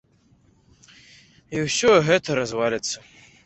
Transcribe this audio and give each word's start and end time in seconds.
І 1.57 1.63
ўсё 1.67 1.91
гэта 2.11 2.41
разваліцца. 2.43 2.97